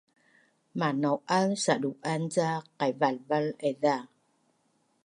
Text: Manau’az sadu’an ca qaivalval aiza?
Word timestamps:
Manau’az 0.79 1.49
sadu’an 1.63 2.21
ca 2.33 2.49
qaivalval 2.77 3.47
aiza? 3.65 3.95